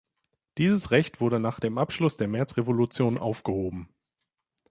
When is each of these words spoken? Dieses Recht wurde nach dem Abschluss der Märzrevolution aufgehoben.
Dieses 0.57 0.89
Recht 0.89 1.21
wurde 1.21 1.39
nach 1.39 1.59
dem 1.59 1.77
Abschluss 1.77 2.17
der 2.17 2.27
Märzrevolution 2.27 3.19
aufgehoben. 3.19 3.87